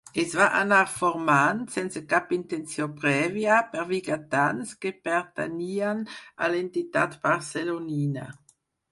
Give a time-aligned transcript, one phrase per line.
[0.21, 6.01] Es va anar formant, sense cap intenció prèvia, per vigatans que pertanyien
[6.47, 8.25] a l'entitat barcelonina.